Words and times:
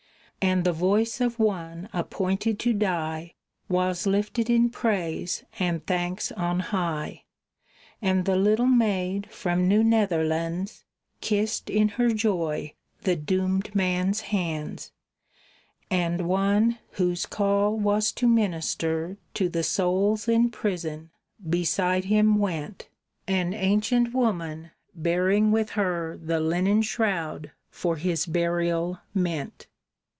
And 0.43 0.63
the 0.63 0.73
voice 0.73 1.21
of 1.21 1.37
one 1.37 1.87
appointed 1.93 2.57
to 2.61 2.73
die 2.73 3.35
Was 3.69 4.07
lifted 4.07 4.49
in 4.49 4.71
praise 4.71 5.43
and 5.59 5.85
thanks 5.85 6.31
on 6.31 6.61
high, 6.61 7.25
And 8.01 8.25
the 8.25 8.35
little 8.35 8.65
maid 8.65 9.29
from 9.29 9.67
New 9.67 9.83
Netherlands 9.83 10.83
Kissed, 11.21 11.69
in 11.69 11.89
her 11.89 12.09
joy, 12.09 12.73
the 13.03 13.15
doomed 13.15 13.75
man's 13.75 14.21
hands 14.21 14.91
And 15.91 16.21
one, 16.27 16.79
whose 16.93 17.27
call 17.27 17.77
was 17.77 18.11
to 18.13 18.27
minister 18.27 19.19
To 19.35 19.47
the 19.47 19.61
souls 19.63 20.27
in 20.27 20.49
prison, 20.49 21.11
beside 21.47 22.05
him 22.05 22.39
went, 22.39 22.89
An 23.27 23.53
ancient 23.53 24.11
woman, 24.11 24.71
bearing 24.95 25.51
with 25.51 25.69
her 25.71 26.17
The 26.19 26.39
linen 26.39 26.81
shroud 26.81 27.51
for 27.69 27.97
his 27.97 28.25
burial 28.25 29.01
meant. 29.13 29.67